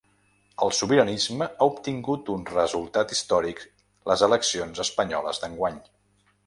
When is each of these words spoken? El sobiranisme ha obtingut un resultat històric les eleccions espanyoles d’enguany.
El 0.67 0.71
sobiranisme 0.77 1.47
ha 1.49 1.67
obtingut 1.71 2.31
un 2.37 2.47
resultat 2.55 3.15
històric 3.17 3.63
les 4.13 4.27
eleccions 4.31 4.85
espanyoles 4.89 5.45
d’enguany. 5.45 5.81